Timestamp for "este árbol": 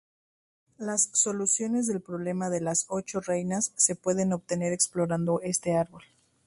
5.43-6.01